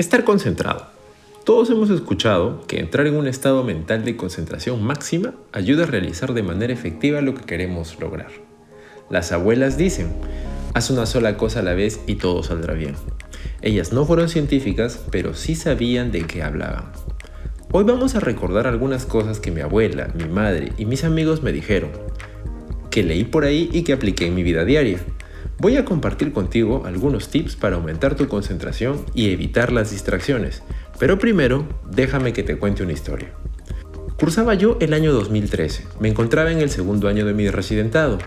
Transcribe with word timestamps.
Estar 0.00 0.24
concentrado. 0.24 0.86
Todos 1.44 1.68
hemos 1.68 1.90
escuchado 1.90 2.66
que 2.66 2.80
entrar 2.80 3.06
en 3.06 3.16
un 3.16 3.26
estado 3.26 3.62
mental 3.64 4.02
de 4.02 4.16
concentración 4.16 4.82
máxima 4.82 5.34
ayuda 5.52 5.84
a 5.84 5.88
realizar 5.88 6.32
de 6.32 6.42
manera 6.42 6.72
efectiva 6.72 7.20
lo 7.20 7.34
que 7.34 7.44
queremos 7.44 8.00
lograr. 8.00 8.30
Las 9.10 9.30
abuelas 9.30 9.76
dicen, 9.76 10.10
haz 10.72 10.88
una 10.88 11.04
sola 11.04 11.36
cosa 11.36 11.60
a 11.60 11.62
la 11.62 11.74
vez 11.74 12.00
y 12.06 12.14
todo 12.14 12.42
saldrá 12.42 12.72
bien. 12.72 12.94
Ellas 13.60 13.92
no 13.92 14.06
fueron 14.06 14.30
científicas, 14.30 15.04
pero 15.10 15.34
sí 15.34 15.54
sabían 15.54 16.12
de 16.12 16.22
qué 16.22 16.42
hablaban. 16.42 16.92
Hoy 17.70 17.84
vamos 17.84 18.14
a 18.14 18.20
recordar 18.20 18.66
algunas 18.66 19.04
cosas 19.04 19.38
que 19.38 19.50
mi 19.50 19.60
abuela, 19.60 20.08
mi 20.14 20.24
madre 20.24 20.72
y 20.78 20.86
mis 20.86 21.04
amigos 21.04 21.42
me 21.42 21.52
dijeron, 21.52 21.90
que 22.90 23.02
leí 23.02 23.24
por 23.24 23.44
ahí 23.44 23.68
y 23.70 23.82
que 23.82 23.92
apliqué 23.92 24.28
en 24.28 24.34
mi 24.34 24.44
vida 24.44 24.64
diaria. 24.64 24.98
Voy 25.58 25.76
a 25.76 25.84
compartir 25.84 26.32
contigo 26.32 26.84
algunos 26.86 27.28
tips 27.28 27.56
para 27.56 27.76
aumentar 27.76 28.14
tu 28.14 28.28
concentración 28.28 29.04
y 29.14 29.30
evitar 29.30 29.72
las 29.72 29.90
distracciones, 29.90 30.62
pero 30.98 31.18
primero 31.18 31.66
déjame 31.90 32.32
que 32.32 32.42
te 32.42 32.56
cuente 32.56 32.82
una 32.82 32.92
historia. 32.92 33.28
Cursaba 34.18 34.54
yo 34.54 34.76
el 34.80 34.92
año 34.92 35.12
2013, 35.12 35.86
me 35.98 36.08
encontraba 36.08 36.52
en 36.52 36.58
el 36.58 36.70
segundo 36.70 37.08
año 37.08 37.24
de 37.24 37.34
mi 37.34 37.48
residentado. 37.48 38.18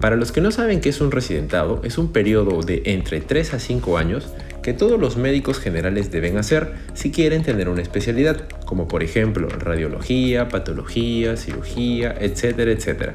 Para 0.00 0.16
los 0.16 0.32
que 0.32 0.40
no 0.40 0.50
saben 0.50 0.80
qué 0.80 0.88
es 0.88 1.00
un 1.00 1.10
residentado, 1.10 1.80
es 1.84 1.98
un 1.98 2.12
periodo 2.12 2.62
de 2.62 2.82
entre 2.86 3.20
3 3.20 3.54
a 3.54 3.58
5 3.58 3.98
años 3.98 4.32
que 4.62 4.72
todos 4.72 5.00
los 5.00 5.16
médicos 5.16 5.58
generales 5.58 6.10
deben 6.10 6.38
hacer 6.38 6.74
si 6.94 7.10
quieren 7.10 7.42
tener 7.42 7.68
una 7.68 7.82
especialidad, 7.82 8.48
como 8.64 8.88
por 8.88 9.02
ejemplo 9.02 9.48
radiología, 9.48 10.48
patología, 10.48 11.36
cirugía, 11.36 12.14
etcétera, 12.18 12.70
etcétera. 12.70 13.14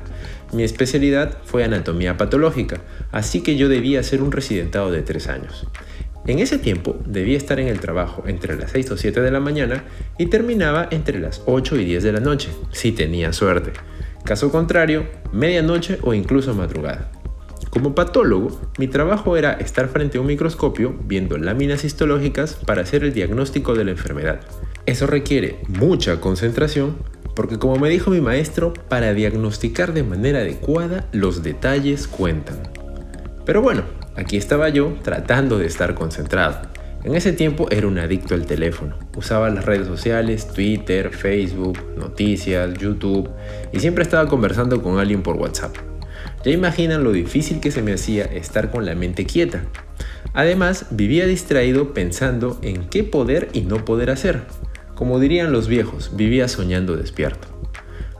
Mi 0.56 0.64
especialidad 0.64 1.38
fue 1.44 1.66
anatomía 1.66 2.16
patológica, 2.16 2.80
así 3.12 3.44
que 3.44 3.58
yo 3.58 3.68
debía 3.68 4.00
hacer 4.00 4.22
un 4.22 4.32
residentado 4.32 4.90
de 4.90 5.02
3 5.02 5.28
años. 5.28 5.68
En 6.28 6.40
ese 6.40 6.58
tiempo 6.58 6.96
debía 7.06 7.36
estar 7.36 7.60
en 7.60 7.68
el 7.68 7.82
trabajo 7.82 8.24
entre 8.26 8.56
las 8.56 8.72
6 8.72 8.92
o 8.92 8.98
7 8.98 9.20
de 9.20 9.32
la 9.32 9.42
mañana 9.42 9.84
y 10.18 10.28
terminaba 10.28 10.88
entre 10.92 11.20
las 11.20 11.42
8 11.46 11.76
y 11.76 11.84
10 11.84 12.04
de 12.04 12.12
la 12.14 12.22
noche, 12.22 12.52
si 12.72 12.94
tenía 12.94 13.34
suerte. 13.34 13.74
Caso 14.24 14.50
contrario, 14.50 15.06
medianoche 15.34 16.00
o 16.04 16.14
incluso 16.14 16.54
madrugada. 16.54 17.12
Como 17.70 17.94
patólogo, 17.94 18.62
mi 18.78 18.88
trabajo 18.88 19.36
era 19.36 19.56
estar 19.56 19.90
frente 19.90 20.18
a 20.18 20.22
un 20.22 20.28
microscopio 20.28 20.96
viendo 21.04 21.38
láminas 21.38 21.84
histológicas 21.84 22.56
para 22.56 22.84
hacer 22.84 23.04
el 23.04 23.12
diagnóstico 23.12 23.76
de 23.76 23.84
la 23.84 23.92
enfermedad. 23.92 24.40
Eso 24.86 25.06
requiere 25.06 25.60
mucha 25.68 26.22
concentración 26.22 26.96
porque 27.36 27.60
como 27.60 27.76
me 27.76 27.90
dijo 27.90 28.12
mi 28.12 28.22
maestro, 28.22 28.74
para 28.90 29.14
diagnosticar 29.14 29.94
de 29.94 30.04
manera 30.04 30.40
adecuada 30.40 31.06
los 31.12 31.44
detalles 31.44 32.08
cuentan. 32.08 32.58
Pero 33.46 33.62
bueno, 33.62 33.84
aquí 34.16 34.38
estaba 34.38 34.70
yo 34.70 34.94
tratando 35.04 35.60
de 35.60 35.68
estar 35.68 35.94
concentrado. 35.94 36.62
En 37.04 37.14
ese 37.14 37.34
tiempo 37.34 37.68
era 37.70 37.86
un 37.86 38.00
adicto 38.00 38.34
al 38.34 38.48
teléfono. 38.48 38.98
Usaba 39.16 39.52
las 39.52 39.66
redes 39.66 39.86
sociales, 39.86 40.48
Twitter, 40.48 41.12
Facebook, 41.12 41.78
noticias, 41.96 42.74
YouTube 42.80 43.30
y 43.72 43.80
siempre 43.80 44.04
estaba 44.04 44.28
conversando 44.28 44.82
con 44.82 44.98
alguien 44.98 45.22
por 45.22 45.36
WhatsApp. 45.36 45.76
Ya 46.44 46.52
imaginan 46.52 47.04
lo 47.04 47.12
difícil 47.12 47.60
que 47.60 47.70
se 47.70 47.84
me 47.84 47.94
hacía 47.94 48.26
estar 48.26 48.72
con 48.72 48.86
la 48.86 48.96
mente 48.96 49.26
quieta. 49.26 49.66
Además, 50.34 50.88
vivía 50.90 51.28
distraído 51.28 51.94
pensando 51.94 52.60
en 52.64 52.90
qué 52.90 53.04
poder 53.04 53.50
y 53.54 53.62
no 53.62 53.86
poder 53.86 54.10
hacer. 54.10 54.42
Como 54.96 55.20
dirían 55.20 55.52
los 55.52 55.68
viejos, 55.68 56.12
vivía 56.16 56.48
soñando 56.48 56.96
despierto. 56.96 57.48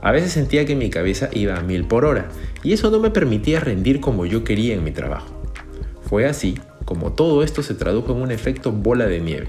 A 0.00 0.12
veces 0.12 0.32
sentía 0.32 0.64
que 0.66 0.76
mi 0.76 0.90
cabeza 0.90 1.28
iba 1.32 1.56
a 1.56 1.62
mil 1.62 1.86
por 1.86 2.04
hora 2.04 2.28
y 2.62 2.72
eso 2.72 2.90
no 2.90 3.00
me 3.00 3.10
permitía 3.10 3.60
rendir 3.60 4.00
como 4.00 4.26
yo 4.26 4.44
quería 4.44 4.74
en 4.74 4.84
mi 4.84 4.92
trabajo. 4.92 5.42
Fue 6.02 6.26
así 6.26 6.58
como 6.84 7.12
todo 7.12 7.42
esto 7.42 7.62
se 7.62 7.74
tradujo 7.74 8.12
en 8.12 8.22
un 8.22 8.30
efecto 8.30 8.70
bola 8.70 9.06
de 9.06 9.20
nieve 9.20 9.48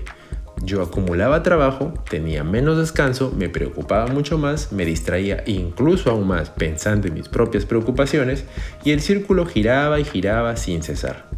yo 0.64 0.82
acumulaba 0.82 1.44
trabajo, 1.44 1.94
tenía 2.10 2.44
menos 2.44 2.78
descanso, 2.78 3.32
me 3.38 3.50
preocupaba 3.50 4.08
mucho 4.08 4.38
más, 4.38 4.72
me 4.72 4.86
distraía 4.86 5.44
incluso 5.46 6.10
aún 6.10 6.28
más 6.28 6.50
pensando 6.50 7.08
en 7.08 7.14
mis 7.14 7.30
propias 7.30 7.66
preocupaciones 7.66 8.44
y 8.84 8.92
el 8.92 9.02
círculo 9.02 9.46
giraba 9.46 10.00
y 10.00 10.04
giraba 10.04 10.58
sin 10.58 10.84
cesar. 10.84 11.30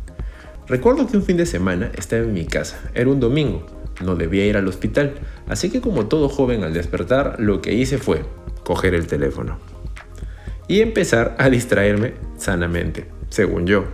Recuerdo 0.67 1.07
que 1.07 1.17
un 1.17 1.23
fin 1.23 1.37
de 1.37 1.45
semana 1.45 1.91
estaba 1.97 2.23
en 2.23 2.33
mi 2.33 2.45
casa, 2.45 2.79
era 2.93 3.09
un 3.09 3.19
domingo, 3.19 3.65
no 4.03 4.15
debía 4.15 4.45
ir 4.45 4.57
al 4.57 4.67
hospital, 4.67 5.15
así 5.47 5.69
que 5.69 5.81
como 5.81 6.07
todo 6.07 6.29
joven 6.29 6.63
al 6.63 6.73
despertar, 6.73 7.35
lo 7.39 7.61
que 7.61 7.73
hice 7.73 7.97
fue 7.97 8.23
coger 8.63 8.93
el 8.93 9.07
teléfono 9.07 9.57
y 10.69 10.81
empezar 10.81 11.35
a 11.39 11.49
distraerme 11.49 12.13
sanamente, 12.37 13.07
según 13.29 13.65
yo. 13.65 13.85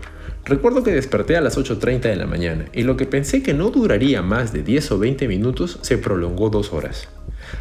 Recuerdo 0.44 0.84
que 0.84 0.92
desperté 0.92 1.38
a 1.38 1.42
las 1.42 1.58
8.30 1.58 2.02
de 2.02 2.16
la 2.18 2.28
mañana 2.28 2.66
y 2.72 2.84
lo 2.84 2.98
que 2.98 3.08
pensé 3.08 3.42
que 3.42 3.56
no 3.56 3.72
duraría 3.72 4.22
más 4.22 4.54
de 4.54 4.62
10 4.62 4.92
o 4.92 5.00
20 5.00 5.28
minutos 5.28 5.80
se 5.82 5.98
prolongó 5.98 6.52
dos 6.52 6.72
horas. 6.72 7.08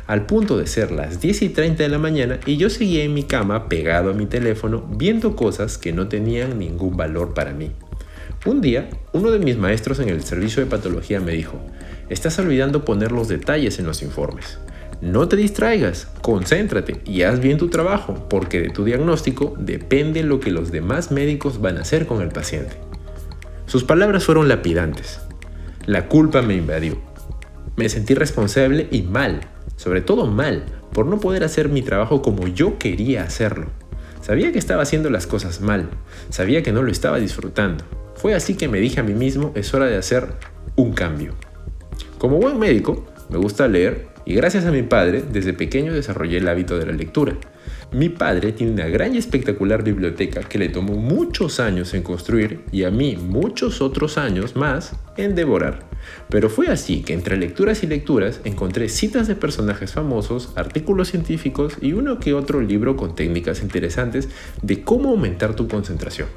Al 0.07 0.27
punto 0.27 0.59
de 0.59 0.67
ser 0.67 0.91
las 0.91 1.21
10 1.21 1.43
y 1.43 1.49
30 1.49 1.83
de 1.83 1.89
la 1.89 1.99
mañana 1.99 2.41
y 2.45 2.59
yo 2.59 2.69
seguía 2.69 3.05
en 3.05 3.15
mi 3.15 3.23
cama 3.23 3.69
pegado 3.69 4.11
a 4.11 4.15
mi 4.15 4.27
teléfono 4.27 4.87
viendo 4.99 5.35
cosas 5.37 5.79
que 5.79 5.93
no 5.93 6.09
tenían 6.09 6.59
ningún 6.59 6.97
valor 6.97 7.33
para 7.33 7.53
mí. 7.53 7.71
Un 8.45 8.61
día, 8.61 8.91
uno 9.13 9.31
de 9.31 9.39
mis 9.39 9.57
maestros 9.57 10.01
en 10.01 10.11
el 10.11 10.23
servicio 10.23 10.63
de 10.63 10.71
patología 10.71 11.21
me 11.21 11.33
dijo, 11.33 11.59
estás 12.15 12.39
olvidando 12.39 12.85
poner 12.85 13.13
los 13.13 13.29
detalles 13.29 13.79
en 13.79 13.87
los 13.87 14.03
informes. 14.03 14.59
No 15.03 15.29
te 15.29 15.37
distraigas, 15.37 16.09
concéntrate 16.23 17.03
y 17.05 17.23
haz 17.23 17.41
bien 17.41 17.59
tu 17.59 17.69
trabajo, 17.69 18.27
porque 18.31 18.61
de 18.61 18.71
tu 18.71 18.85
diagnóstico 18.85 19.55
depende 19.59 20.23
lo 20.23 20.41
que 20.41 20.51
los 20.51 20.71
demás 20.71 21.11
médicos 21.11 21.61
van 21.61 21.77
a 21.77 21.83
hacer 21.83 22.07
con 22.07 22.23
el 22.23 22.29
paciente. 22.29 22.77
Sus 23.67 23.85
palabras 23.85 24.25
fueron 24.25 24.49
lapidantes. 24.49 25.21
La 25.85 26.09
culpa 26.09 26.41
me 26.41 26.55
invadió. 26.55 26.99
Me 27.77 27.89
sentí 27.89 28.15
responsable 28.15 28.89
y 28.91 29.03
mal, 29.03 29.41
sobre 29.77 30.01
todo 30.01 30.27
mal, 30.27 30.65
por 30.93 31.07
no 31.07 31.19
poder 31.19 31.45
hacer 31.45 31.69
mi 31.69 31.83
trabajo 31.83 32.23
como 32.23 32.47
yo 32.47 32.79
quería 32.79 33.25
hacerlo. 33.25 33.67
Sabía 34.23 34.53
que 34.53 34.59
estaba 34.59 34.83
haciendo 34.83 35.11
las 35.11 35.27
cosas 35.27 35.61
mal, 35.61 35.91
sabía 36.31 36.63
que 36.63 36.73
no 36.73 36.83
lo 36.83 36.91
estaba 36.91 37.19
disfrutando. 37.19 37.85
Fue 38.15 38.35
así 38.35 38.55
que 38.55 38.69
me 38.69 38.79
dije 38.79 39.01
a 39.01 39.03
mí 39.03 39.13
mismo, 39.13 39.53
es 39.55 39.75
hora 39.75 39.87
de 39.87 39.99
hacer 39.99 40.29
un 40.77 40.93
cambio. 40.93 41.35
Como 42.25 42.39
buen 42.39 42.59
médico, 42.59 43.05
me 43.29 43.37
gusta 43.37 43.69
leer 43.69 44.07
y 44.25 44.35
gracias 44.35 44.65
a 44.65 44.71
mi 44.71 44.83
padre, 44.83 45.23
desde 45.31 45.53
pequeño 45.53 45.93
desarrollé 45.93 46.39
el 46.39 46.49
hábito 46.49 46.79
de 46.79 46.87
la 46.87 46.93
lectura. 46.93 47.37
Mi 47.93 48.09
padre 48.09 48.53
tiene 48.53 48.73
una 48.73 48.87
gran 48.89 49.15
y 49.15 49.19
espectacular 49.19 49.85
biblioteca 49.85 50.41
que 50.41 50.57
le 50.57 50.71
tomó 50.71 50.95
muchos 50.95 51.61
años 51.61 51.93
en 51.93 52.03
construir 52.03 52.65
y 52.73 52.85
a 52.85 52.91
mí 52.91 53.17
muchos 53.17 53.83
otros 53.83 54.17
años 54.17 54.57
más 54.57 54.97
en 55.19 55.35
devorar. 55.35 55.81
Pero 56.31 56.49
fue 56.49 56.69
así 56.69 57.03
que 57.03 57.13
entre 57.13 57.37
lecturas 57.37 57.83
y 57.83 57.89
lecturas 57.89 58.41
encontré 58.45 58.89
citas 58.89 59.29
de 59.29 59.37
personajes 59.37 59.93
famosos, 59.93 60.55
artículos 60.57 61.09
científicos 61.09 61.77
y 61.83 61.93
uno 61.93 62.21
que 62.21 62.33
otro 62.33 62.63
libro 62.63 62.97
con 62.97 63.15
técnicas 63.15 63.63
interesantes 63.63 64.31
de 64.63 64.83
cómo 64.83 65.11
aumentar 65.11 65.55
tu 65.55 65.69
concentración. 65.69 66.29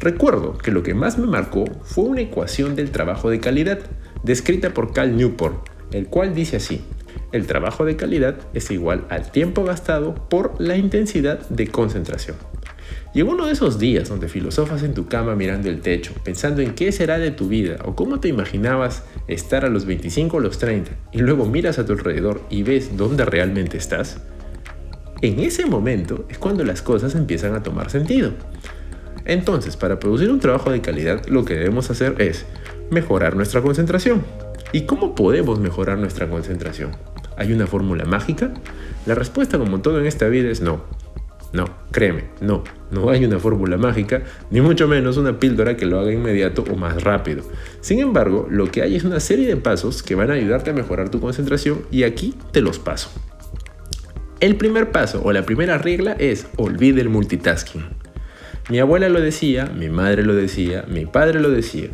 Recuerdo 0.00 0.56
que 0.56 0.70
lo 0.70 0.82
que 0.82 0.94
más 0.94 1.18
me 1.18 1.26
marcó 1.26 1.66
fue 1.84 2.04
una 2.04 2.22
ecuación 2.22 2.74
del 2.74 2.90
trabajo 2.90 3.28
de 3.28 3.40
calidad, 3.40 3.80
descrita 4.22 4.74
por 4.74 4.92
Cal 4.92 5.16
Newport, 5.16 5.68
el 5.92 6.06
cual 6.06 6.34
dice 6.34 6.56
así, 6.56 6.82
el 7.32 7.46
trabajo 7.46 7.84
de 7.84 7.96
calidad 7.96 8.36
es 8.54 8.70
igual 8.70 9.06
al 9.08 9.30
tiempo 9.30 9.64
gastado 9.64 10.14
por 10.14 10.60
la 10.60 10.76
intensidad 10.76 11.48
de 11.48 11.68
concentración. 11.68 12.36
En 13.14 13.28
uno 13.28 13.46
de 13.46 13.52
esos 13.52 13.78
días 13.78 14.08
donde 14.08 14.28
filosofas 14.28 14.82
en 14.82 14.94
tu 14.94 15.06
cama 15.06 15.34
mirando 15.34 15.68
el 15.68 15.80
techo, 15.80 16.12
pensando 16.24 16.62
en 16.62 16.74
qué 16.74 16.92
será 16.92 17.18
de 17.18 17.30
tu 17.30 17.48
vida 17.48 17.78
o 17.84 17.94
cómo 17.94 18.20
te 18.20 18.28
imaginabas 18.28 19.04
estar 19.26 19.64
a 19.64 19.68
los 19.68 19.84
25 19.84 20.36
o 20.36 20.40
los 20.40 20.58
30, 20.58 20.92
y 21.12 21.18
luego 21.18 21.46
miras 21.46 21.78
a 21.78 21.86
tu 21.86 21.92
alrededor 21.92 22.42
y 22.50 22.62
ves 22.62 22.96
dónde 22.96 23.24
realmente 23.24 23.76
estás, 23.76 24.20
en 25.22 25.38
ese 25.40 25.66
momento 25.66 26.24
es 26.30 26.38
cuando 26.38 26.64
las 26.64 26.80
cosas 26.80 27.14
empiezan 27.14 27.54
a 27.54 27.62
tomar 27.62 27.90
sentido. 27.90 28.32
Entonces, 29.26 29.76
para 29.76 30.00
producir 30.00 30.30
un 30.30 30.40
trabajo 30.40 30.70
de 30.70 30.80
calidad, 30.80 31.26
lo 31.26 31.44
que 31.44 31.54
debemos 31.54 31.90
hacer 31.90 32.14
es 32.22 32.46
mejorar 32.90 33.36
nuestra 33.36 33.62
concentración. 33.62 34.22
¿Y 34.72 34.82
cómo 34.82 35.14
podemos 35.14 35.58
mejorar 35.58 35.98
nuestra 35.98 36.28
concentración? 36.28 36.92
¿Hay 37.36 37.52
una 37.52 37.66
fórmula 37.66 38.04
mágica? 38.04 38.52
La 39.06 39.14
respuesta, 39.14 39.58
como 39.58 39.80
todo 39.80 39.98
en 40.00 40.06
esta 40.06 40.28
vida, 40.28 40.50
es 40.50 40.60
no. 40.60 40.84
No, 41.52 41.64
créeme, 41.90 42.26
no, 42.40 42.62
no 42.92 43.10
hay 43.10 43.24
una 43.24 43.40
fórmula 43.40 43.76
mágica, 43.76 44.22
ni 44.52 44.60
mucho 44.60 44.86
menos 44.86 45.16
una 45.16 45.40
píldora 45.40 45.76
que 45.76 45.84
lo 45.84 45.98
haga 45.98 46.12
inmediato 46.12 46.64
o 46.70 46.76
más 46.76 47.02
rápido. 47.02 47.42
Sin 47.80 47.98
embargo, 47.98 48.46
lo 48.48 48.70
que 48.70 48.82
hay 48.82 48.94
es 48.94 49.02
una 49.02 49.18
serie 49.18 49.48
de 49.48 49.56
pasos 49.56 50.04
que 50.04 50.14
van 50.14 50.30
a 50.30 50.34
ayudarte 50.34 50.70
a 50.70 50.74
mejorar 50.74 51.08
tu 51.08 51.20
concentración 51.20 51.82
y 51.90 52.04
aquí 52.04 52.36
te 52.52 52.60
los 52.60 52.78
paso. 52.78 53.10
El 54.38 54.56
primer 54.56 54.92
paso 54.92 55.22
o 55.24 55.32
la 55.32 55.44
primera 55.44 55.76
regla 55.76 56.12
es 56.12 56.46
olvide 56.56 57.00
el 57.00 57.08
multitasking. 57.08 57.84
Mi 58.68 58.78
abuela 58.78 59.08
lo 59.08 59.20
decía, 59.20 59.66
mi 59.66 59.88
madre 59.88 60.22
lo 60.22 60.34
decía, 60.34 60.84
mi 60.88 61.04
padre 61.04 61.40
lo 61.40 61.50
decía, 61.50 61.88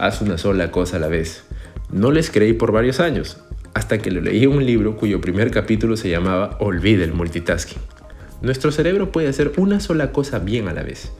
haz 0.00 0.22
una 0.22 0.38
sola 0.38 0.70
cosa 0.70 0.96
a 0.96 1.00
la 1.00 1.08
vez. 1.08 1.44
No 1.92 2.10
les 2.10 2.30
creí 2.30 2.54
por 2.54 2.72
varios 2.72 3.00
años, 3.00 3.38
hasta 3.74 3.98
que 3.98 4.10
lo 4.10 4.22
leí 4.22 4.46
un 4.46 4.64
libro 4.64 4.96
cuyo 4.96 5.20
primer 5.20 5.50
capítulo 5.50 5.96
se 5.96 6.08
llamaba 6.08 6.56
Olvide 6.58 7.04
el 7.04 7.12
multitasking. 7.12 7.82
Nuestro 8.40 8.72
cerebro 8.72 9.12
puede 9.12 9.28
hacer 9.28 9.52
una 9.58 9.78
sola 9.78 10.10
cosa 10.12 10.38
bien 10.38 10.68
a 10.68 10.72
la 10.72 10.82
vez. 10.82 11.12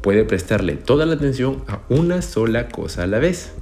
Puede 0.00 0.24
prestarle 0.24 0.76
toda 0.76 1.04
la 1.04 1.14
atención 1.14 1.62
a 1.68 1.82
una 1.90 2.22
sola 2.22 2.68
cosa 2.68 3.02
a 3.02 3.06
la 3.06 3.18
vez. 3.18 3.52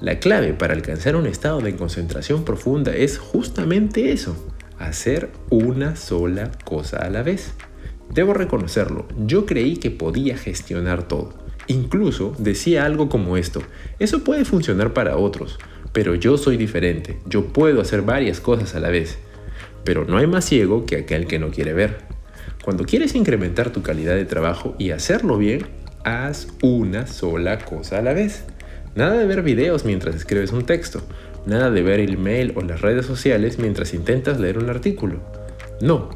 La 0.00 0.20
clave 0.20 0.52
para 0.52 0.74
alcanzar 0.74 1.16
un 1.16 1.26
estado 1.26 1.60
de 1.60 1.74
concentración 1.74 2.44
profunda 2.44 2.94
es 2.94 3.18
justamente 3.18 4.12
eso, 4.12 4.36
hacer 4.78 5.30
una 5.50 5.96
sola 5.96 6.52
cosa 6.64 6.98
a 6.98 7.10
la 7.10 7.24
vez. 7.24 7.54
Debo 8.14 8.34
reconocerlo, 8.34 9.08
yo 9.26 9.46
creí 9.46 9.78
que 9.78 9.90
podía 9.90 10.36
gestionar 10.36 11.08
todo. 11.08 11.45
Incluso 11.68 12.34
decía 12.38 12.84
algo 12.84 13.08
como 13.08 13.36
esto, 13.36 13.62
eso 13.98 14.22
puede 14.22 14.44
funcionar 14.44 14.92
para 14.92 15.16
otros, 15.16 15.58
pero 15.92 16.14
yo 16.14 16.38
soy 16.38 16.56
diferente, 16.56 17.18
yo 17.26 17.46
puedo 17.46 17.80
hacer 17.80 18.02
varias 18.02 18.40
cosas 18.40 18.74
a 18.74 18.80
la 18.80 18.90
vez. 18.90 19.18
Pero 19.84 20.04
no 20.04 20.18
hay 20.18 20.26
más 20.26 20.44
ciego 20.44 20.86
que 20.86 20.96
aquel 20.96 21.26
que 21.26 21.38
no 21.38 21.50
quiere 21.50 21.72
ver. 21.72 21.98
Cuando 22.64 22.84
quieres 22.84 23.14
incrementar 23.14 23.70
tu 23.70 23.82
calidad 23.82 24.14
de 24.14 24.24
trabajo 24.24 24.74
y 24.78 24.90
hacerlo 24.90 25.38
bien, 25.38 25.66
haz 26.04 26.48
una 26.62 27.06
sola 27.06 27.58
cosa 27.58 27.98
a 27.98 28.02
la 28.02 28.12
vez. 28.12 28.44
Nada 28.94 29.14
de 29.18 29.26
ver 29.26 29.42
videos 29.42 29.84
mientras 29.84 30.14
escribes 30.14 30.52
un 30.52 30.64
texto, 30.64 31.02
nada 31.46 31.70
de 31.70 31.82
ver 31.82 32.00
el 32.00 32.16
mail 32.16 32.52
o 32.56 32.62
las 32.62 32.80
redes 32.80 33.06
sociales 33.06 33.58
mientras 33.58 33.92
intentas 33.94 34.40
leer 34.40 34.58
un 34.58 34.70
artículo. 34.70 35.20
No, 35.80 36.10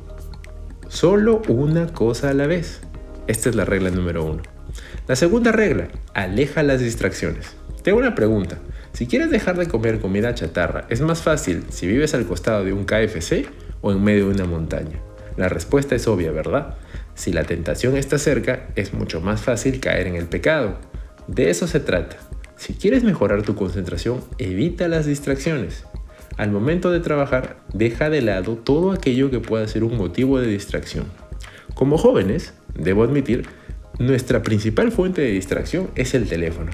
solo 0.89 1.43
una 1.49 1.87
cosa 1.87 2.31
a 2.31 2.35
la 2.35 2.47
vez. 2.47 2.81
Esta 3.27 3.49
es 3.49 3.55
la 3.55 3.65
regla 3.65 3.91
número 3.91 4.25
uno. 4.25 4.43
La 5.11 5.17
segunda 5.17 5.51
regla, 5.51 5.89
aleja 6.15 6.63
las 6.63 6.79
distracciones. 6.79 7.57
Tengo 7.83 7.99
una 7.99 8.15
pregunta. 8.15 8.59
Si 8.93 9.09
quieres 9.09 9.29
dejar 9.29 9.59
de 9.59 9.67
comer 9.67 9.99
comida 9.99 10.37
chatarra, 10.37 10.87
¿es 10.89 11.01
más 11.01 11.21
fácil 11.21 11.65
si 11.69 11.89
vives 11.89 12.15
al 12.15 12.27
costado 12.27 12.65
de 12.65 12.73
un 12.73 12.85
KFC 12.85 13.49
o 13.81 13.91
en 13.91 14.05
medio 14.05 14.27
de 14.29 14.35
una 14.37 14.45
montaña? 14.45 15.01
La 15.37 15.49
respuesta 15.49 15.97
es 15.97 16.07
obvia, 16.07 16.31
¿verdad? 16.31 16.77
Si 17.17 17.33
la 17.33 17.43
tentación 17.43 17.97
está 17.97 18.19
cerca, 18.19 18.69
es 18.77 18.95
mucho 18.95 19.21
más 19.21 19.41
fácil 19.41 19.81
caer 19.81 20.07
en 20.07 20.15
el 20.15 20.27
pecado. 20.27 20.79
De 21.27 21.51
eso 21.51 21.67
se 21.67 21.81
trata. 21.81 22.17
Si 22.55 22.75
quieres 22.75 23.03
mejorar 23.03 23.43
tu 23.43 23.57
concentración, 23.57 24.23
evita 24.39 24.87
las 24.87 25.07
distracciones. 25.07 25.87
Al 26.37 26.53
momento 26.53 26.93
de 26.93 27.01
trabajar, 27.01 27.57
deja 27.75 28.11
de 28.11 28.23
lado 28.23 28.55
todo 28.55 28.93
aquello 28.93 29.29
que 29.29 29.41
pueda 29.41 29.67
ser 29.67 29.83
un 29.83 29.97
motivo 29.97 30.39
de 30.39 30.47
distracción. 30.47 31.07
Como 31.75 31.99
jóvenes, 31.99 32.55
debo 32.79 33.03
admitir, 33.03 33.49
nuestra 34.01 34.43
principal 34.43 34.91
fuente 34.91 35.21
de 35.21 35.31
distracción 35.33 35.91
es 35.95 36.15
el 36.15 36.27
teléfono. 36.27 36.73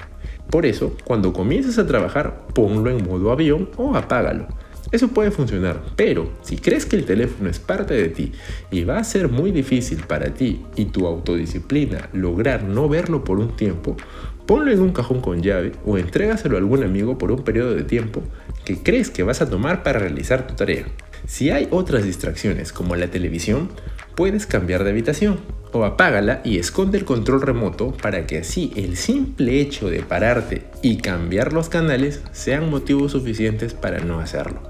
Por 0.49 0.65
eso, 0.65 0.95
cuando 1.03 1.33
comiences 1.33 1.77
a 1.77 1.85
trabajar, 1.85 2.47
ponlo 2.53 2.89
en 2.89 3.05
modo 3.05 3.31
avión 3.31 3.69
o 3.75 3.95
apágalo. 3.95 4.47
Eso 4.93 5.09
puede 5.09 5.31
funcionar, 5.31 5.83
pero 5.97 6.31
si 6.41 6.55
crees 6.55 6.85
que 6.85 6.95
el 6.95 7.03
teléfono 7.03 7.49
es 7.49 7.59
parte 7.59 7.93
de 7.93 8.07
ti 8.07 8.31
y 8.71 8.85
va 8.85 8.97
a 8.97 9.03
ser 9.03 9.27
muy 9.27 9.51
difícil 9.51 10.03
para 10.07 10.33
ti 10.33 10.61
y 10.77 10.85
tu 10.85 11.05
autodisciplina 11.05 12.07
lograr 12.13 12.63
no 12.63 12.87
verlo 12.87 13.25
por 13.25 13.39
un 13.39 13.57
tiempo, 13.57 13.97
ponlo 14.45 14.71
en 14.71 14.79
un 14.79 14.93
cajón 14.93 15.19
con 15.19 15.41
llave 15.41 15.73
o 15.85 15.97
entrégaselo 15.97 16.55
a 16.55 16.59
algún 16.59 16.83
amigo 16.83 17.17
por 17.17 17.33
un 17.33 17.43
periodo 17.43 17.75
de 17.75 17.83
tiempo 17.83 18.23
que 18.63 18.81
crees 18.81 19.09
que 19.09 19.23
vas 19.23 19.41
a 19.41 19.49
tomar 19.49 19.83
para 19.83 19.99
realizar 19.99 20.47
tu 20.47 20.55
tarea. 20.55 20.85
Si 21.25 21.49
hay 21.49 21.67
otras 21.71 22.05
distracciones 22.05 22.71
como 22.71 22.95
la 22.95 23.07
televisión, 23.07 23.67
puedes 24.15 24.45
cambiar 24.45 24.85
de 24.85 24.91
habitación 24.91 25.56
o 25.71 25.85
apágala 25.85 26.41
y 26.43 26.57
esconde 26.57 26.97
el 26.97 27.05
control 27.05 27.41
remoto 27.41 27.91
para 27.91 28.25
que 28.25 28.39
así 28.39 28.71
el 28.75 28.97
simple 28.97 29.59
hecho 29.59 29.89
de 29.89 30.01
pararte 30.01 30.63
y 30.81 30.97
cambiar 30.97 31.53
los 31.53 31.69
canales 31.69 32.21
sean 32.31 32.69
motivos 32.69 33.11
suficientes 33.11 33.73
para 33.73 33.99
no 33.99 34.19
hacerlo. 34.19 34.61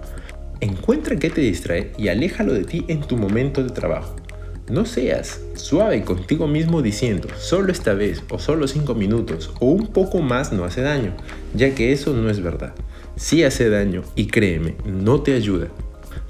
Encuentra 0.60 1.18
qué 1.18 1.30
te 1.30 1.42
distrae 1.42 1.92
y 1.98 2.08
aléjalo 2.08 2.54
de 2.54 2.64
ti 2.64 2.86
en 2.88 3.02
tu 3.02 3.16
momento 3.16 3.64
de 3.64 3.70
trabajo. 3.70 4.16
No 4.70 4.86
seas 4.86 5.40
suave 5.54 6.04
contigo 6.04 6.46
mismo 6.48 6.82
diciendo 6.82 7.30
solo 7.38 7.72
esta 7.72 7.94
vez 7.94 8.22
o 8.30 8.38
solo 8.38 8.68
5 8.68 8.96
minutos 8.96 9.54
o 9.60 9.68
un 9.68 9.88
poco 9.88 10.22
más 10.22 10.52
no 10.52 10.66
hace 10.66 10.82
daño, 10.82 11.16
ya 11.54 11.74
que 11.74 11.94
eso 11.94 12.14
no 12.14 12.30
es 12.30 12.42
verdad. 12.42 12.74
Sí 13.16 13.44
hace 13.44 13.70
daño 13.70 14.04
y 14.16 14.28
créeme, 14.28 14.76
no 14.86 15.22
te 15.22 15.36
ayuda. 15.36 15.68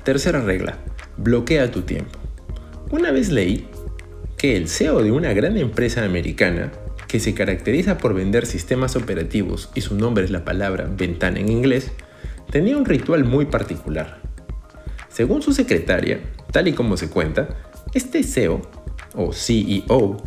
Tercera 0.04 0.42
regla, 0.42 0.78
bloquea 1.18 1.72
tu 1.72 1.82
tiempo. 1.82 2.20
Una 2.92 3.12
vez 3.12 3.30
leí 3.30 3.68
que 4.38 4.56
el 4.56 4.70
CEO 4.70 5.02
de 5.02 5.12
una 5.12 5.34
gran 5.34 5.58
empresa 5.58 6.06
americana, 6.06 6.72
que 7.08 7.20
se 7.20 7.34
caracteriza 7.34 7.98
por 7.98 8.14
vender 8.14 8.46
sistemas 8.46 8.96
operativos 8.96 9.70
y 9.74 9.82
su 9.82 9.96
nombre 9.96 10.26
es 10.26 10.32
la 10.32 10.46
palabra 10.46 10.88
ventana 10.96 11.40
en 11.40 11.50
inglés, 11.50 11.92
tenía 12.52 12.78
un 12.78 12.86
ritual 12.86 13.24
muy 13.24 13.46
particular. 13.46 14.22
Según 15.10 15.42
su 15.42 15.54
secretaria, 15.54 16.20
tal 16.52 16.68
y 16.68 16.74
como 16.74 16.98
se 16.98 17.10
cuenta, 17.10 17.50
este 17.96 18.22
CEO 18.22 18.62
o 19.16 19.34
CEO 19.34 20.18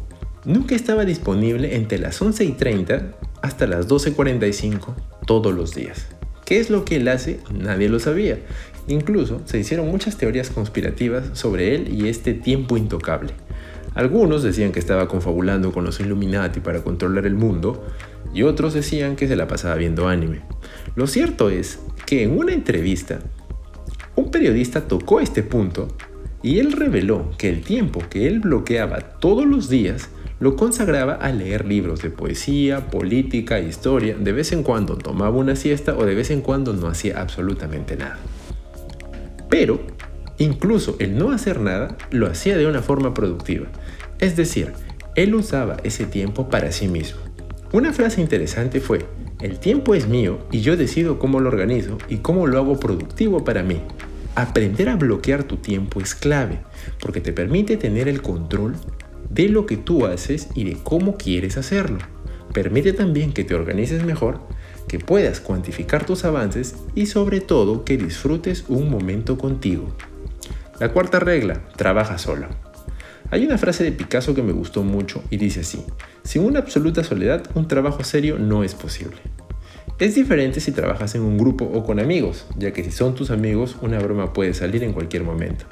nunca 0.44 0.74
estaba 0.74 1.04
disponible 1.04 1.76
entre 1.76 1.98
las 1.98 2.20
11 2.20 2.44
y 2.44 2.52
30 2.52 3.12
hasta 3.42 3.68
las 3.68 3.86
12.45 3.86 4.96
todos 5.24 5.54
los 5.54 5.72
días. 5.72 6.08
¿Qué 6.44 6.58
es 6.58 6.68
lo 6.68 6.84
que 6.84 6.96
él 6.96 7.06
hace? 7.06 7.38
Nadie 7.52 7.88
lo 7.88 8.00
sabía. 8.00 8.40
Incluso 8.88 9.40
se 9.44 9.60
hicieron 9.60 9.86
muchas 9.86 10.16
teorías 10.16 10.50
conspirativas 10.50 11.38
sobre 11.38 11.76
él 11.76 11.94
y 11.94 12.08
este 12.08 12.34
tiempo 12.34 12.76
intocable. 12.76 13.32
Algunos 13.94 14.42
decían 14.42 14.72
que 14.72 14.78
estaba 14.78 15.08
confabulando 15.08 15.72
con 15.72 15.84
los 15.84 16.00
Illuminati 16.00 16.60
para 16.60 16.82
controlar 16.82 17.26
el 17.26 17.34
mundo 17.34 17.84
y 18.32 18.42
otros 18.42 18.74
decían 18.74 19.16
que 19.16 19.26
se 19.26 19.36
la 19.36 19.48
pasaba 19.48 19.74
viendo 19.74 20.08
anime. 20.08 20.42
Lo 20.94 21.06
cierto 21.06 21.50
es 21.50 21.80
que 22.06 22.22
en 22.22 22.38
una 22.38 22.52
entrevista, 22.52 23.18
un 24.14 24.30
periodista 24.30 24.86
tocó 24.86 25.20
este 25.20 25.42
punto 25.42 25.88
y 26.42 26.58
él 26.58 26.72
reveló 26.72 27.30
que 27.36 27.48
el 27.48 27.62
tiempo 27.62 28.00
que 28.08 28.26
él 28.26 28.40
bloqueaba 28.40 29.00
todos 29.00 29.46
los 29.46 29.68
días 29.68 30.08
lo 30.38 30.56
consagraba 30.56 31.14
a 31.14 31.32
leer 31.32 31.66
libros 31.66 32.00
de 32.00 32.08
poesía, 32.08 32.88
política, 32.88 33.60
historia, 33.60 34.16
de 34.18 34.32
vez 34.32 34.52
en 34.52 34.62
cuando 34.62 34.96
tomaba 34.96 35.36
una 35.36 35.54
siesta 35.54 35.94
o 35.96 36.06
de 36.06 36.14
vez 36.14 36.30
en 36.30 36.40
cuando 36.40 36.72
no 36.72 36.86
hacía 36.88 37.20
absolutamente 37.20 37.96
nada. 37.96 38.18
Pero, 39.50 39.80
incluso 40.40 40.96
el 40.98 41.16
no 41.16 41.30
hacer 41.30 41.60
nada 41.60 41.96
lo 42.10 42.26
hacía 42.26 42.56
de 42.56 42.66
una 42.66 42.82
forma 42.82 43.14
productiva. 43.14 43.68
Es 44.18 44.36
decir, 44.36 44.72
él 45.14 45.34
usaba 45.34 45.76
ese 45.84 46.06
tiempo 46.06 46.48
para 46.48 46.72
sí 46.72 46.88
mismo. 46.88 47.20
Una 47.72 47.92
frase 47.92 48.20
interesante 48.20 48.80
fue, 48.80 49.06
el 49.40 49.58
tiempo 49.58 49.94
es 49.94 50.08
mío 50.08 50.40
y 50.50 50.60
yo 50.60 50.76
decido 50.76 51.18
cómo 51.18 51.40
lo 51.40 51.48
organizo 51.48 51.98
y 52.08 52.16
cómo 52.16 52.46
lo 52.46 52.58
hago 52.58 52.80
productivo 52.80 53.44
para 53.44 53.62
mí. 53.62 53.80
Aprender 54.34 54.88
a 54.88 54.96
bloquear 54.96 55.44
tu 55.44 55.56
tiempo 55.56 56.00
es 56.00 56.14
clave 56.14 56.60
porque 57.00 57.20
te 57.20 57.32
permite 57.32 57.76
tener 57.76 58.08
el 58.08 58.22
control 58.22 58.74
de 59.28 59.48
lo 59.48 59.66
que 59.66 59.76
tú 59.76 60.06
haces 60.06 60.48
y 60.54 60.64
de 60.64 60.76
cómo 60.82 61.16
quieres 61.16 61.56
hacerlo. 61.56 61.98
Permite 62.52 62.92
también 62.92 63.32
que 63.32 63.44
te 63.44 63.54
organices 63.54 64.04
mejor, 64.04 64.40
que 64.88 64.98
puedas 64.98 65.40
cuantificar 65.40 66.04
tus 66.04 66.24
avances 66.24 66.74
y 66.94 67.06
sobre 67.06 67.40
todo 67.40 67.84
que 67.84 67.96
disfrutes 67.96 68.64
un 68.68 68.90
momento 68.90 69.38
contigo. 69.38 69.94
La 70.80 70.88
cuarta 70.88 71.20
regla, 71.20 71.60
trabaja 71.76 72.16
solo. 72.16 72.46
Hay 73.30 73.44
una 73.44 73.58
frase 73.58 73.84
de 73.84 73.92
Picasso 73.92 74.34
que 74.34 74.42
me 74.42 74.52
gustó 74.52 74.82
mucho 74.82 75.22
y 75.28 75.36
dice 75.36 75.60
así, 75.60 75.84
sin 76.22 76.42
una 76.42 76.60
absoluta 76.60 77.04
soledad 77.04 77.42
un 77.54 77.68
trabajo 77.68 78.02
serio 78.02 78.38
no 78.38 78.64
es 78.64 78.74
posible. 78.74 79.18
Es 79.98 80.14
diferente 80.14 80.58
si 80.58 80.72
trabajas 80.72 81.14
en 81.14 81.20
un 81.20 81.36
grupo 81.36 81.66
o 81.66 81.84
con 81.84 82.00
amigos, 82.00 82.46
ya 82.56 82.72
que 82.72 82.82
si 82.82 82.92
son 82.92 83.14
tus 83.14 83.30
amigos 83.30 83.76
una 83.82 83.98
broma 83.98 84.32
puede 84.32 84.54
salir 84.54 84.82
en 84.82 84.94
cualquier 84.94 85.22
momento, 85.22 85.66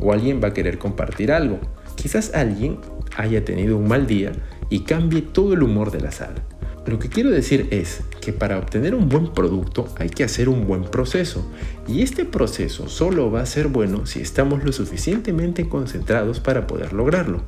o 0.00 0.14
alguien 0.14 0.40
va 0.42 0.48
a 0.48 0.54
querer 0.54 0.78
compartir 0.78 1.30
algo. 1.30 1.60
Quizás 1.94 2.32
alguien 2.32 2.78
haya 3.18 3.44
tenido 3.44 3.76
un 3.76 3.86
mal 3.86 4.06
día 4.06 4.32
y 4.70 4.80
cambie 4.80 5.20
todo 5.20 5.52
el 5.52 5.62
humor 5.62 5.90
de 5.90 6.00
la 6.00 6.10
sala. 6.10 6.42
Lo 6.86 6.98
que 6.98 7.08
quiero 7.08 7.30
decir 7.30 7.68
es 7.70 8.02
que 8.20 8.34
para 8.34 8.58
obtener 8.58 8.94
un 8.94 9.08
buen 9.08 9.32
producto 9.32 9.88
hay 9.98 10.10
que 10.10 10.22
hacer 10.22 10.50
un 10.50 10.66
buen 10.66 10.84
proceso 10.84 11.50
y 11.88 12.02
este 12.02 12.26
proceso 12.26 12.88
solo 12.88 13.30
va 13.30 13.40
a 13.40 13.46
ser 13.46 13.68
bueno 13.68 14.04
si 14.04 14.20
estamos 14.20 14.64
lo 14.64 14.72
suficientemente 14.72 15.66
concentrados 15.66 16.40
para 16.40 16.66
poder 16.66 16.92
lograrlo. 16.92 17.42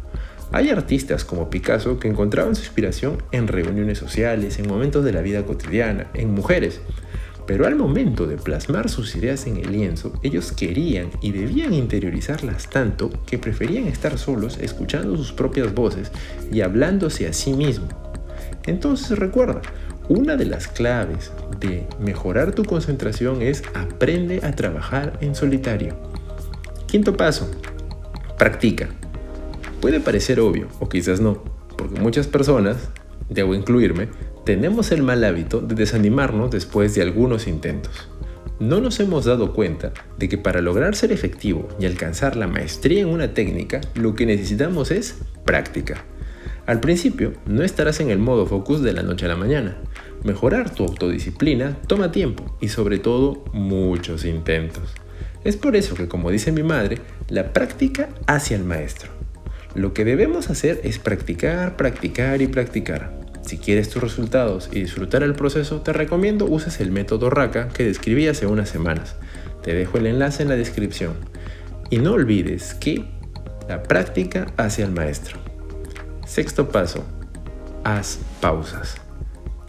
Hay 0.52 0.70
artistas 0.70 1.24
como 1.24 1.50
Picasso 1.50 1.98
que 1.98 2.08
encontraban 2.08 2.54
su 2.54 2.62
inspiración 2.62 3.18
en 3.30 3.48
reuniones 3.48 3.98
sociales, 3.98 4.58
en 4.58 4.68
momentos 4.68 5.04
de 5.04 5.12
la 5.12 5.20
vida 5.20 5.44
cotidiana, 5.44 6.06
en 6.14 6.32
mujeres, 6.32 6.80
pero 7.46 7.66
al 7.66 7.76
momento 7.76 8.26
de 8.26 8.36
plasmar 8.36 8.88
sus 8.88 9.14
ideas 9.16 9.46
en 9.46 9.58
el 9.58 9.70
lienzo, 9.70 10.12
ellos 10.22 10.52
querían 10.52 11.10
y 11.20 11.32
debían 11.32 11.74
interiorizarlas 11.74 12.70
tanto 12.70 13.10
que 13.26 13.38
preferían 13.38 13.86
estar 13.86 14.18
solos 14.18 14.58
escuchando 14.60 15.16
sus 15.16 15.32
propias 15.32 15.74
voces 15.74 16.10
y 16.50 16.62
hablándose 16.62 17.28
a 17.28 17.32
sí 17.32 17.52
mismo. 17.52 18.05
Entonces 18.66 19.18
recuerda, 19.18 19.62
una 20.08 20.36
de 20.36 20.44
las 20.44 20.68
claves 20.68 21.32
de 21.58 21.86
mejorar 22.00 22.52
tu 22.52 22.64
concentración 22.64 23.42
es 23.42 23.62
aprende 23.74 24.40
a 24.44 24.52
trabajar 24.52 25.18
en 25.20 25.34
solitario. 25.34 25.96
Quinto 26.86 27.16
paso, 27.16 27.50
practica. 28.38 28.88
Puede 29.80 30.00
parecer 30.00 30.40
obvio 30.40 30.68
o 30.80 30.88
quizás 30.88 31.20
no, 31.20 31.42
porque 31.76 32.00
muchas 32.00 32.26
personas, 32.26 32.76
debo 33.28 33.54
incluirme, 33.54 34.08
tenemos 34.44 34.92
el 34.92 35.02
mal 35.02 35.24
hábito 35.24 35.60
de 35.60 35.74
desanimarnos 35.74 36.50
después 36.50 36.94
de 36.94 37.02
algunos 37.02 37.48
intentos. 37.48 38.08
No 38.58 38.80
nos 38.80 39.00
hemos 39.00 39.24
dado 39.24 39.52
cuenta 39.52 39.92
de 40.18 40.28
que 40.28 40.38
para 40.38 40.62
lograr 40.62 40.94
ser 40.94 41.12
efectivo 41.12 41.68
y 41.78 41.84
alcanzar 41.84 42.36
la 42.36 42.46
maestría 42.46 43.02
en 43.02 43.08
una 43.08 43.34
técnica, 43.34 43.80
lo 43.94 44.14
que 44.14 44.24
necesitamos 44.24 44.90
es 44.90 45.18
práctica. 45.44 46.04
Al 46.66 46.80
principio, 46.80 47.32
no 47.46 47.62
estarás 47.62 48.00
en 48.00 48.10
el 48.10 48.18
modo 48.18 48.44
focus 48.44 48.82
de 48.82 48.92
la 48.92 49.04
noche 49.04 49.26
a 49.26 49.28
la 49.28 49.36
mañana. 49.36 49.76
Mejorar 50.24 50.74
tu 50.74 50.82
autodisciplina 50.82 51.76
toma 51.86 52.10
tiempo 52.10 52.56
y 52.60 52.68
sobre 52.68 52.98
todo 52.98 53.44
muchos 53.52 54.24
intentos. 54.24 54.92
Es 55.44 55.56
por 55.56 55.76
eso 55.76 55.94
que, 55.94 56.08
como 56.08 56.32
dice 56.32 56.50
mi 56.50 56.64
madre, 56.64 56.98
la 57.28 57.52
práctica 57.52 58.08
hacia 58.26 58.56
el 58.56 58.64
maestro. 58.64 59.10
Lo 59.76 59.94
que 59.94 60.04
debemos 60.04 60.50
hacer 60.50 60.80
es 60.82 60.98
practicar, 60.98 61.76
practicar 61.76 62.42
y 62.42 62.48
practicar. 62.48 63.16
Si 63.42 63.58
quieres 63.58 63.88
tus 63.88 64.02
resultados 64.02 64.68
y 64.72 64.80
disfrutar 64.80 65.22
el 65.22 65.34
proceso, 65.34 65.82
te 65.82 65.92
recomiendo 65.92 66.46
uses 66.46 66.80
el 66.80 66.90
método 66.90 67.30
RACA 67.30 67.68
que 67.68 67.84
describí 67.84 68.26
hace 68.26 68.48
unas 68.48 68.68
semanas. 68.68 69.14
Te 69.62 69.72
dejo 69.72 69.98
el 69.98 70.06
enlace 70.06 70.42
en 70.42 70.48
la 70.48 70.56
descripción. 70.56 71.12
Y 71.90 71.98
no 71.98 72.14
olvides 72.14 72.74
que 72.74 73.04
la 73.68 73.84
práctica 73.84 74.52
hacia 74.56 74.84
el 74.84 74.90
maestro. 74.90 75.45
Sexto 76.26 76.68
paso, 76.70 77.04
haz 77.84 78.18
pausas. 78.40 78.96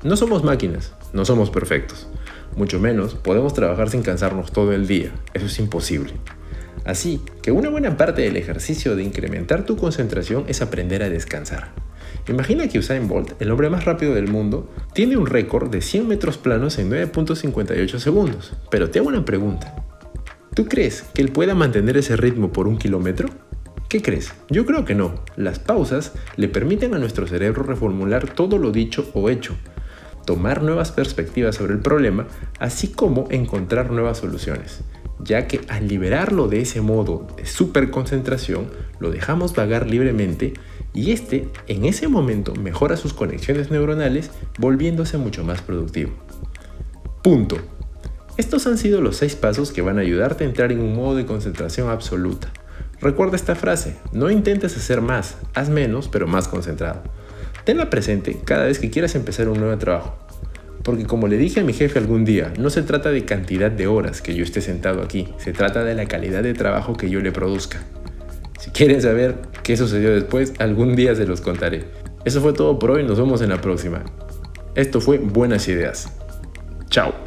No 0.01 0.17
somos 0.17 0.43
máquinas, 0.43 0.91
no 1.13 1.23
somos 1.23 1.51
perfectos. 1.51 2.07
Mucho 2.55 2.79
menos 2.79 3.13
podemos 3.13 3.53
trabajar 3.53 3.91
sin 3.91 4.01
cansarnos 4.01 4.51
todo 4.51 4.73
el 4.73 4.87
día. 4.87 5.11
Eso 5.35 5.45
es 5.45 5.59
imposible. 5.59 6.13
Así 6.83 7.21
que 7.43 7.51
una 7.51 7.69
buena 7.69 7.95
parte 7.95 8.23
del 8.23 8.37
ejercicio 8.37 8.95
de 8.95 9.03
incrementar 9.03 9.65
tu 9.65 9.77
concentración 9.77 10.45
es 10.47 10.63
aprender 10.63 11.03
a 11.03 11.09
descansar. 11.09 11.69
Imagina 12.27 12.67
que 12.67 12.79
Usain 12.79 13.07
Bolt, 13.07 13.39
el 13.39 13.51
hombre 13.51 13.69
más 13.69 13.85
rápido 13.85 14.15
del 14.15 14.27
mundo, 14.27 14.67
tiene 14.93 15.15
un 15.15 15.27
récord 15.27 15.69
de 15.69 15.81
100 15.81 16.07
metros 16.07 16.39
planos 16.39 16.79
en 16.79 16.89
9.58 16.89 17.99
segundos. 17.99 18.53
Pero 18.71 18.89
te 18.89 18.97
hago 18.97 19.09
una 19.09 19.25
pregunta. 19.25 19.75
¿Tú 20.55 20.65
crees 20.65 21.03
que 21.13 21.21
él 21.21 21.31
pueda 21.31 21.53
mantener 21.53 21.97
ese 21.97 22.17
ritmo 22.17 22.51
por 22.51 22.67
un 22.67 22.79
kilómetro? 22.79 23.29
¿Qué 23.89 24.01
crees? 24.01 24.33
Yo 24.49 24.65
creo 24.65 24.83
que 24.83 24.95
no. 24.95 25.15
Las 25.37 25.59
pausas 25.59 26.11
le 26.35 26.49
permiten 26.49 26.93
a 26.93 26.99
nuestro 26.99 27.25
cerebro 27.25 27.63
reformular 27.63 28.29
todo 28.33 28.57
lo 28.57 28.73
dicho 28.73 29.09
o 29.13 29.29
hecho, 29.29 29.55
tomar 30.25 30.61
nuevas 30.61 30.91
perspectivas 30.91 31.55
sobre 31.55 31.71
el 31.73 31.79
problema, 31.79 32.27
así 32.59 32.89
como 32.89 33.27
encontrar 33.29 33.89
nuevas 33.91 34.17
soluciones, 34.17 34.81
ya 35.19 35.47
que 35.47 35.61
al 35.69 35.87
liberarlo 35.87 36.49
de 36.49 36.59
ese 36.59 36.81
modo 36.81 37.27
de 37.37 37.45
superconcentración, 37.45 38.67
lo 38.99 39.09
dejamos 39.09 39.55
vagar 39.55 39.87
libremente 39.87 40.51
y 40.93 41.11
este 41.11 41.47
en 41.67 41.85
ese 41.85 42.09
momento 42.09 42.55
mejora 42.55 42.97
sus 42.97 43.13
conexiones 43.13 43.71
neuronales 43.71 44.31
volviéndose 44.57 45.17
mucho 45.17 45.45
más 45.45 45.61
productivo. 45.61 46.11
Punto. 47.23 47.57
Estos 48.35 48.67
han 48.67 48.77
sido 48.77 48.99
los 48.99 49.15
seis 49.15 49.37
pasos 49.37 49.71
que 49.71 49.81
van 49.81 49.97
a 49.97 50.01
ayudarte 50.01 50.43
a 50.43 50.47
entrar 50.47 50.73
en 50.73 50.81
un 50.81 50.93
modo 50.93 51.15
de 51.15 51.25
concentración 51.25 51.89
absoluta. 51.89 52.51
Recuerda 52.99 53.35
esta 53.35 53.55
frase, 53.55 53.95
no 54.11 54.31
intentes 54.31 54.75
hacer 54.75 55.01
más, 55.01 55.37
haz 55.53 55.69
menos 55.69 56.07
pero 56.07 56.27
más 56.27 56.47
concentrado. 56.47 57.03
Tenla 57.63 57.89
presente 57.89 58.37
cada 58.43 58.65
vez 58.65 58.79
que 58.79 58.89
quieras 58.89 59.13
empezar 59.15 59.49
un 59.49 59.59
nuevo 59.59 59.77
trabajo. 59.77 60.15
Porque 60.83 61.05
como 61.05 61.27
le 61.27 61.37
dije 61.37 61.59
a 61.59 61.63
mi 61.63 61.73
jefe 61.73 61.99
algún 61.99 62.25
día, 62.25 62.53
no 62.57 62.69
se 62.69 62.81
trata 62.81 63.11
de 63.11 63.25
cantidad 63.25 63.69
de 63.69 63.87
horas 63.87 64.21
que 64.21 64.33
yo 64.33 64.43
esté 64.43 64.61
sentado 64.61 65.01
aquí, 65.01 65.27
se 65.37 65.53
trata 65.53 65.83
de 65.83 65.93
la 65.93 66.05
calidad 66.05 66.43
de 66.43 66.53
trabajo 66.53 66.95
que 66.95 67.09
yo 67.09 67.19
le 67.19 67.31
produzca. 67.31 67.79
Si 68.59 68.71
quieren 68.71 69.01
saber 69.01 69.35
qué 69.63 69.77
sucedió 69.77 70.13
después, 70.13 70.53
algún 70.59 70.95
día 70.95 71.13
se 71.13 71.27
los 71.27 71.41
contaré. 71.41 71.85
Eso 72.25 72.41
fue 72.41 72.53
todo 72.53 72.79
por 72.79 72.91
hoy, 72.91 73.03
nos 73.03 73.19
vemos 73.19 73.41
en 73.41 73.49
la 73.49 73.61
próxima. 73.61 74.01
Esto 74.75 75.01
fue 75.01 75.17
Buenas 75.17 75.67
Ideas. 75.67 76.11
Chao. 76.89 77.26